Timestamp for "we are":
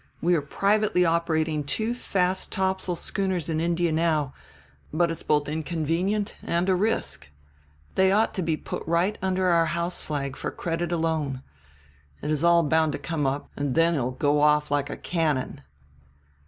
0.19-0.41